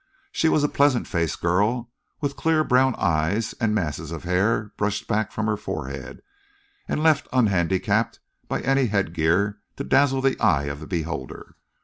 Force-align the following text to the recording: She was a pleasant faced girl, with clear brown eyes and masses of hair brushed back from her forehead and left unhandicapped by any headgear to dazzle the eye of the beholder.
She 0.31 0.49
was 0.49 0.63
a 0.63 0.67
pleasant 0.67 1.05
faced 1.05 1.41
girl, 1.41 1.91
with 2.21 2.35
clear 2.35 2.63
brown 2.63 2.95
eyes 2.95 3.53
and 3.61 3.75
masses 3.75 4.09
of 4.11 4.23
hair 4.23 4.71
brushed 4.75 5.07
back 5.07 5.31
from 5.31 5.45
her 5.45 5.55
forehead 5.57 6.23
and 6.87 7.03
left 7.03 7.27
unhandicapped 7.31 8.17
by 8.47 8.61
any 8.61 8.87
headgear 8.87 9.59
to 9.75 9.83
dazzle 9.83 10.21
the 10.21 10.39
eye 10.39 10.63
of 10.63 10.79
the 10.79 10.87
beholder. 10.87 11.55